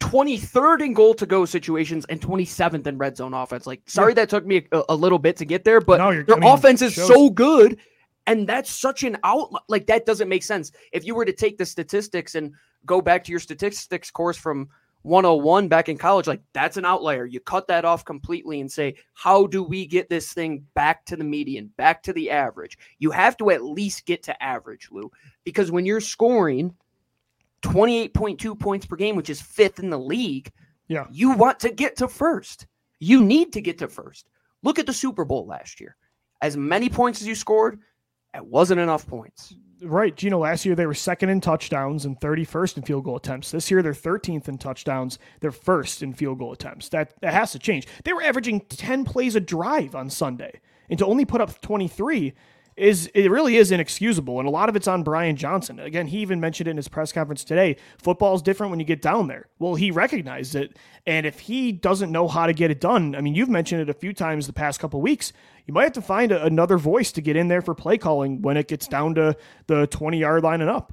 [0.01, 3.67] 23rd in goal to go situations and 27th in red zone offense.
[3.67, 6.37] Like, sorry that took me a, a little bit to get there, but No, their
[6.37, 7.79] I mean, offense is shows- so good.
[8.27, 9.51] And that's such an out.
[9.69, 10.73] Like, that doesn't make sense.
[10.93, 12.53] If you were to take the statistics and
[12.87, 14.69] go back to your statistics course from
[15.03, 17.27] 101 back in college, like, that's an outlier.
[17.27, 21.17] You cut that off completely and say, how do we get this thing back to
[21.17, 22.79] the median, back to the average?
[22.99, 25.13] You have to at least get to average, Lou,
[25.45, 26.75] because when you're scoring
[27.65, 30.53] 28.2 points per game, which is fifth in the league,
[30.87, 31.07] yeah.
[31.11, 32.67] you want to get to first.
[33.01, 34.29] You need to get to first.
[34.63, 35.97] Look at the Super Bowl last year.
[36.43, 37.81] As many points as you scored,
[38.35, 39.55] it wasn't enough points.
[39.83, 40.23] Right.
[40.23, 43.51] You know, last year they were second in touchdowns and 31st in field goal attempts.
[43.51, 45.19] This year they're 13th in touchdowns.
[45.41, 46.89] They're first in field goal attempts.
[46.91, 47.87] That, that has to change.
[48.05, 50.61] They were averaging 10 plays a drive on Sunday.
[50.89, 52.35] And to only put up 23
[52.77, 54.39] is it really is inexcusable.
[54.39, 55.79] And a lot of it's on Brian Johnson.
[55.79, 57.77] Again, he even mentioned it in his press conference today.
[57.99, 59.49] Football's different when you get down there.
[59.59, 60.77] Well, he recognized it.
[61.07, 63.91] And if he doesn't know how to get it done, I mean, you've mentioned it
[63.91, 65.33] a few times the past couple weeks.
[65.67, 68.43] You might have to find a, another voice to get in there for play calling
[68.43, 70.93] when it gets down to the 20 yard line and up.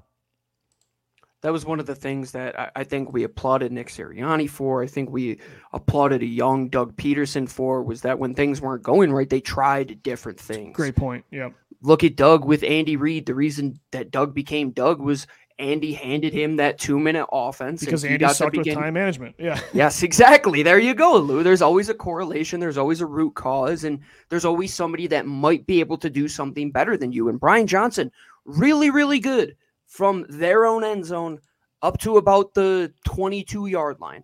[1.42, 4.84] That was one of the things that I, I think we applauded Nick Sirianni for.
[4.84, 5.40] I think we
[5.74, 10.04] applauded a young Doug Pederson for was that when things weren't going right, they tried
[10.04, 10.76] different things.
[10.76, 11.26] Great point.
[11.32, 11.50] Yeah.
[11.82, 13.26] Look at Doug with Andy Reid.
[13.26, 15.26] The reason that Doug became Doug was
[15.60, 17.82] Andy handed him that two minute offense.
[17.82, 19.36] and Because he Andy got sucked with time management.
[19.38, 19.60] Yeah.
[19.74, 20.64] Yes, exactly.
[20.64, 21.44] There you go, Lou.
[21.44, 22.60] There's always a correlation.
[22.60, 26.28] There's always a root cause, and there's always somebody that might be able to do
[26.28, 27.30] something better than you.
[27.30, 28.12] And Brian Johnson,
[28.46, 29.56] really, really good
[29.88, 31.40] from their own end zone
[31.82, 34.24] up to about the 22 yard line.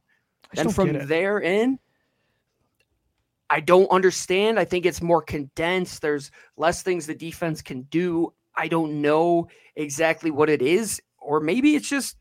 [0.51, 1.79] I just Then don't from there in,
[3.49, 4.59] I don't understand.
[4.59, 6.01] I think it's more condensed.
[6.01, 8.33] There's less things the defense can do.
[8.55, 12.17] I don't know exactly what it is, or maybe it's just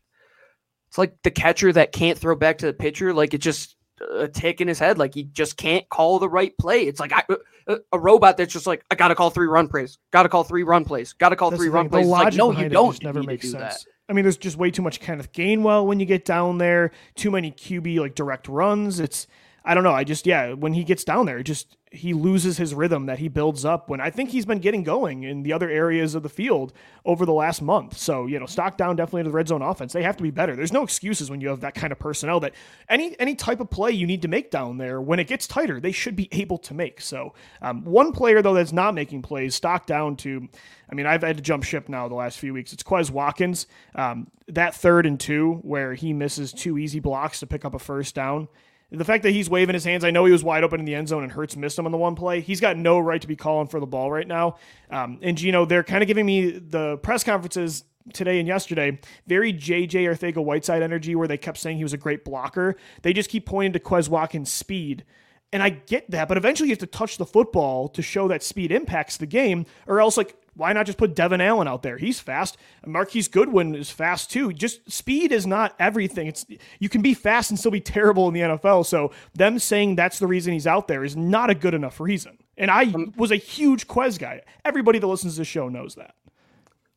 [0.87, 3.13] it's like the catcher that can't throw back to the pitcher.
[3.13, 4.97] Like it's just uh, a tick in his head.
[4.97, 6.83] Like he just can't call the right play.
[6.83, 7.23] It's like I,
[7.67, 9.97] a, a robot that's just like I got to call three run plays.
[10.11, 11.13] Got to call three run plays.
[11.13, 12.07] Got to call That's three run plays.
[12.07, 13.83] Like no, you it don't just never makes do sense.
[13.83, 13.91] that.
[14.09, 16.91] I mean, there's just way too much Kenneth Gainwell when you get down there.
[17.15, 18.99] Too many QB like direct runs.
[19.01, 19.27] It's
[19.67, 19.91] I don't know.
[19.91, 23.27] I just yeah, when he gets down there, just he loses his rhythm that he
[23.27, 23.89] builds up.
[23.89, 26.71] When I think he's been getting going in the other areas of the field
[27.03, 27.97] over the last month.
[27.97, 29.91] So you know, stock down definitely to the red zone offense.
[29.91, 30.55] They have to be better.
[30.55, 32.39] There's no excuses when you have that kind of personnel.
[32.39, 32.53] That
[32.87, 35.81] any any type of play you need to make down there when it gets tighter,
[35.81, 37.01] they should be able to make.
[37.01, 40.47] So um, one player though that's not making plays, stock down to.
[40.89, 42.71] I mean, I've had to jump ship now the last few weeks.
[42.71, 43.67] It's Quez Watkins.
[43.95, 47.79] Um, that third and two where he misses two easy blocks to pick up a
[47.79, 48.47] first down.
[48.89, 50.95] The fact that he's waving his hands, I know he was wide open in the
[50.95, 52.39] end zone and Hurts missed him on the one play.
[52.39, 54.57] He's got no right to be calling for the ball right now.
[54.89, 59.53] Um, and Gino, they're kind of giving me the press conferences today and yesterday, very
[59.53, 62.77] JJ Arcega-Whiteside energy where they kept saying he was a great blocker.
[63.01, 65.03] They just keep pointing to Quez Watkins' speed.
[65.51, 68.43] And I get that, but eventually you have to touch the football to show that
[68.43, 71.97] speed impacts the game, or else like Why not just put Devon Allen out there?
[71.97, 72.57] He's fast.
[72.85, 74.51] Marquise Goodwin is fast too.
[74.51, 76.25] Just speed is not everything.
[76.25, 76.45] It's
[76.79, 78.85] you can be fast and still be terrible in the NFL.
[78.87, 82.39] So them saying that's the reason he's out there is not a good enough reason.
[82.57, 84.41] And I um, was a huge Quez guy.
[84.65, 86.15] Everybody that listens to the show knows that.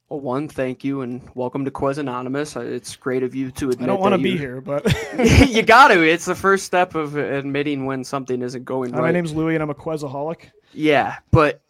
[0.08, 2.56] Well, one, thank you, and welcome to Quez Anonymous.
[2.56, 3.84] Uh, it's great of you to admit.
[3.84, 4.84] I don't want to be here, but
[5.48, 6.02] you got to.
[6.02, 9.02] It's the first step of admitting when something isn't going right.
[9.02, 10.50] My name's Louie, and I'm a Quezaholic.
[10.72, 11.60] Yeah, but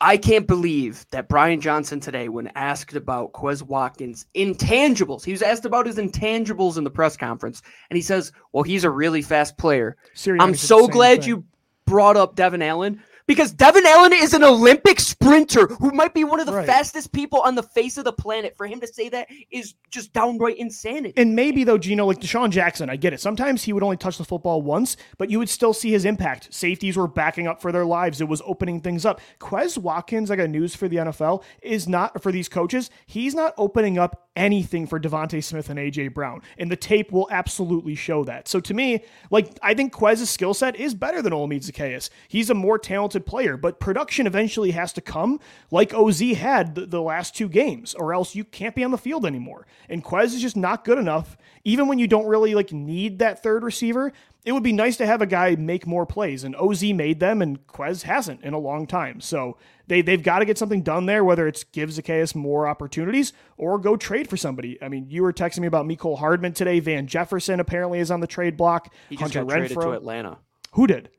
[0.00, 5.42] I can't believe that Brian Johnson today, when asked about Quez Watkins' intangibles, he was
[5.42, 9.22] asked about his intangibles in the press conference, and he says, "Well, he's a really
[9.22, 11.28] fast player." Sirianni I'm so glad thing.
[11.28, 11.44] you
[11.84, 16.40] brought up Devon Allen because Devon Allen is an Olympic sprinter who might be one
[16.40, 16.66] of the right.
[16.66, 18.56] fastest people on the face of the planet.
[18.56, 21.12] For him to say that is just downright insanity.
[21.16, 23.20] And maybe though, Gino, like DeSean Jackson, I get it.
[23.20, 26.52] Sometimes he would only touch the football once, but you would still see his impact.
[26.52, 28.20] Safeties were backing up for their lives.
[28.20, 29.20] It was opening things up.
[29.38, 32.90] Quez Watkins, I got news for the NFL, is not for these coaches.
[33.06, 37.28] He's not opening up anything for DeVonta Smith and AJ Brown, and the tape will
[37.30, 38.48] absolutely show that.
[38.48, 42.08] So to me, like I think Quez's skill set is better than Olamide Zaccheaus.
[42.28, 46.86] He's a more talented player, but production eventually has to come, like Oz had the,
[46.86, 49.66] the last two games, or else you can't be on the field anymore.
[49.88, 53.42] And Quez is just not good enough, even when you don't really like need that
[53.42, 54.12] third receiver
[54.48, 57.42] it would be nice to have a guy make more plays, and OZ made them,
[57.42, 59.20] and Quez hasn't in a long time.
[59.20, 63.34] So they they've got to get something done there, whether it's give Zaccheaus more opportunities
[63.58, 64.82] or go trade for somebody.
[64.82, 66.80] I mean, you were texting me about Mecole Hardman today.
[66.80, 68.90] Van Jefferson apparently is on the trade block.
[69.10, 70.38] He just Hunter traded to Atlanta.
[70.72, 71.10] Who did?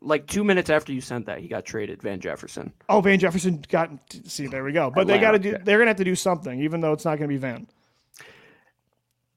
[0.00, 2.02] Like two minutes after you sent that, he got traded.
[2.02, 2.72] Van Jefferson.
[2.88, 3.90] Oh, Van Jefferson got.
[4.24, 4.90] See, there we go.
[4.90, 5.50] But Atlanta, they got to do.
[5.50, 5.58] Yeah.
[5.62, 7.66] They're gonna have to do something, even though it's not gonna be Van.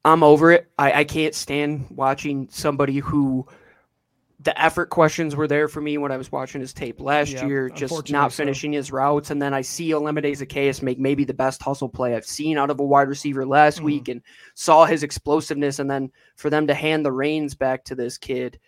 [0.04, 0.70] I'm over it.
[0.78, 3.46] I, I can't stand watching somebody who
[4.44, 7.46] the effort questions were there for me when I was watching his tape last yeah,
[7.46, 8.76] year, just not finishing so.
[8.76, 9.30] his routes.
[9.30, 12.68] And then I see Olamide Zaccheaus make maybe the best hustle play I've seen out
[12.68, 13.86] of a wide receiver last mm-hmm.
[13.86, 14.20] week and
[14.52, 15.78] saw his explosiveness.
[15.78, 18.60] And then for them to hand the reins back to this kid,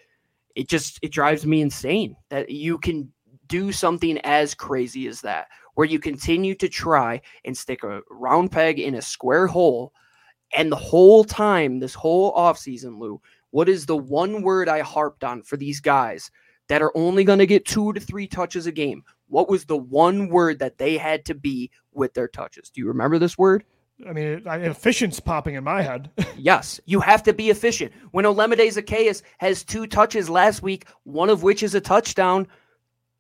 [0.56, 3.12] it just it drives me insane that you can
[3.46, 8.50] do something as crazy as that, where you continue to try and stick a round
[8.50, 9.92] peg in a square hole–
[10.54, 15.24] and the whole time, this whole offseason, Lou, what is the one word I harped
[15.24, 16.30] on for these guys
[16.68, 19.02] that are only going to get two to three touches a game?
[19.28, 22.70] What was the one word that they had to be with their touches?
[22.70, 23.64] Do you remember this word?
[24.06, 26.10] I mean, efficient's popping in my head.
[26.36, 27.92] yes, you have to be efficient.
[28.10, 32.46] When Olamide Zaccheaus has two touches last week, one of which is a touchdown,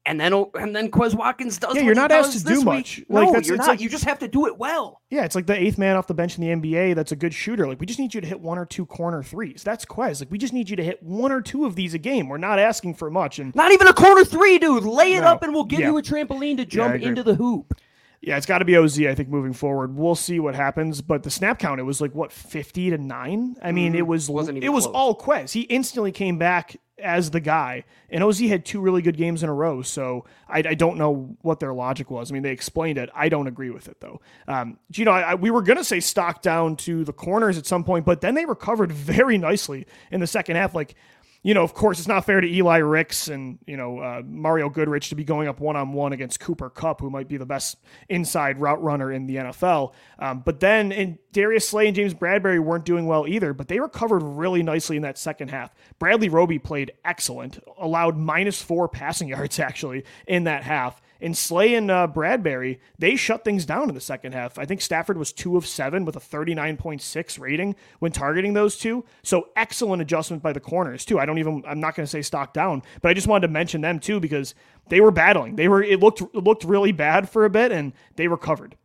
[0.04, 1.74] and then and then Quez Watkins does.
[1.74, 2.98] Yeah, you're not asked to do much.
[2.98, 3.06] Week.
[3.08, 3.68] Like, no, you're not.
[3.68, 5.00] Like, you just have to do it well.
[5.10, 6.94] Yeah, it's like the eighth man off the bench in the NBA.
[6.94, 7.66] That's a good shooter.
[7.66, 9.62] Like we just need you to hit one or two corner threes.
[9.64, 10.20] That's Quez.
[10.20, 12.28] Like we just need you to hit one or two of these a game.
[12.28, 14.84] We're not asking for much, and not even a corner three, dude.
[14.84, 15.28] Lay it no.
[15.28, 15.88] up, and we'll give yeah.
[15.88, 17.74] you a trampoline to jump yeah, into the hoop.
[18.20, 19.00] Yeah, it's got to be OZ.
[19.00, 21.00] I think moving forward, we'll see what happens.
[21.02, 23.56] But the snap count, it was like what fifty to nine.
[23.62, 25.52] I mean, mm, it was it was all Quez.
[25.52, 27.84] He instantly came back as the guy.
[28.08, 31.36] And OZ had two really good games in a row, so I, I, don't know
[31.42, 32.30] what their logic was.
[32.30, 33.10] I mean, they explained it.
[33.14, 34.20] I don't agree with it though.
[34.48, 37.66] Um, you know, I, I, we were gonna say stock down to the corners at
[37.66, 40.74] some point, but then they recovered very nicely in the second half.
[40.74, 40.94] Like
[41.46, 44.68] you know, of course, it's not fair to Eli Ricks and, you know, uh, Mario
[44.68, 47.46] Goodrich to be going up one on one against Cooper Kupp, who might be the
[47.46, 47.78] best
[48.08, 49.92] inside route runner in the NFL.
[50.18, 53.78] Um, but then and Darius Slay and James Bradberry weren't doing well either, but they
[53.78, 55.72] recovered really nicely in that second half.
[56.00, 61.00] Bradley Roby played excellent, allowed minus four passing yards actually in that half.
[61.20, 64.58] And Slay and uh, Bradberry, they shut things down in the second half.
[64.58, 69.04] I think Stafford was two of seven with a 39.6 rating when targeting those two.
[69.22, 71.18] So excellent adjustment by the corners, too.
[71.18, 73.52] I don't even, I'm not going to say stock down, but I just wanted to
[73.52, 74.54] mention them, too, because
[74.88, 75.56] they were battling.
[75.56, 78.76] They were, it looked, it looked really bad for a bit and they recovered.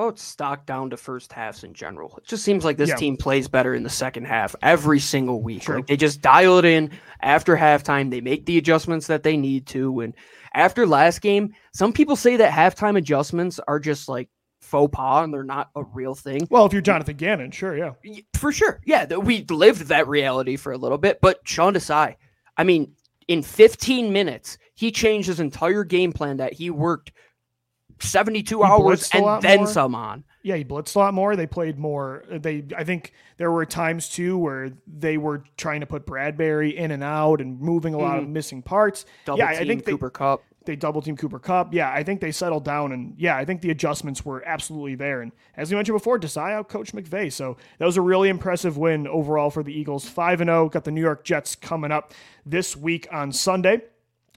[0.00, 2.14] Oh, it's stock down to first halves in general.
[2.18, 2.94] It just seems like this yeah.
[2.94, 5.68] team plays better in the second half every single week.
[5.68, 8.08] Like they just dial it in after halftime.
[8.08, 9.98] They make the adjustments that they need to.
[9.98, 10.14] And
[10.54, 14.28] after last game, some people say that halftime adjustments are just like
[14.60, 16.46] faux pas and they're not a real thing.
[16.50, 17.92] Well, if you're Jonathan Gannon, sure, yeah.
[18.34, 18.80] For sure.
[18.84, 21.20] Yeah, we lived that reality for a little bit.
[21.20, 22.16] But Sean Desai,
[22.56, 22.94] I mean,
[23.28, 27.12] in 15 minutes, he changed his entire game plan that he worked
[28.00, 29.66] 72 he hours and then more.
[29.66, 30.24] some on.
[30.42, 31.36] Yeah, he blitzed a lot more.
[31.36, 32.24] They played more.
[32.30, 36.90] They, I think there were times too where they were trying to put Bradberry in
[36.90, 38.22] and out and moving a lot mm.
[38.22, 39.04] of missing parts.
[39.24, 40.44] Double yeah, I think Cooper they, Kupp.
[40.64, 41.72] They double team Cooper Kupp.
[41.72, 45.22] Yeah, I think they settled down and yeah, I think the adjustments were absolutely there.
[45.22, 47.32] And as we mentioned before, Desai out Coach McVay.
[47.32, 50.08] So that was a really impressive win overall for the Eagles.
[50.08, 50.66] Five and zero.
[50.66, 52.12] Oh, got the New York Jets coming up
[52.46, 53.82] this week on Sunday.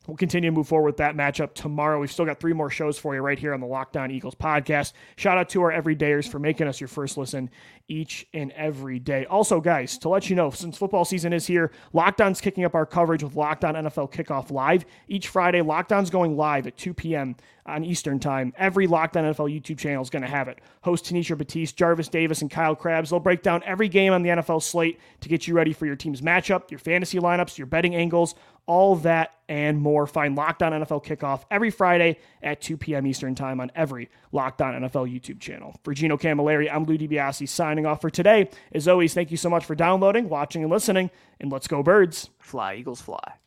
[0.08, 1.99] We'll continue to move forward with that matchup tomorrow.
[1.99, 4.34] We've still got three more shows for you right here on the Locked On Eagles
[4.34, 4.93] podcast.
[5.16, 7.52] Shout out to our everydayers for making us your first listen
[7.88, 9.26] each and every day.
[9.26, 12.74] Also, guys, to let you know, since football season is here, Locked On's kicking up
[12.74, 14.86] our coverage with Locked On NFL Kickoff Live.
[15.08, 17.36] Each Friday, Locked On's going live at 2 p.m.
[17.68, 18.54] on Eastern Time.
[18.58, 20.60] Every Locked On NFL YouTube channel is going to have it.
[20.82, 23.12] Host Tanisha Batiste, Jarvis Davis, and Kyle Crabbs.
[23.12, 25.95] They'll break down every game on the NFL slate to get you ready for your
[25.95, 28.34] team's matchup, your fantasy lineups, your betting angles,
[28.72, 30.07] all that and more.
[30.07, 33.05] Find Locked On NFL Kickoff every Friday at 2 p.m.
[33.05, 35.76] Eastern Time on every Locked On NFL YouTube channel.
[35.84, 38.49] For Gino Camilleri, I'm Lou DiBiase signing off for today.
[38.72, 41.11] As always, thank you so much for downloading, watching, and listening,
[41.41, 42.30] and let's go, birds.
[42.39, 43.40] Fly, Eagles, fly.